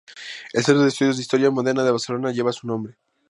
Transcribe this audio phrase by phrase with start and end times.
[0.51, 2.95] El Centro de Estudios de Historia Moderna de Barcelona lleva su nombre.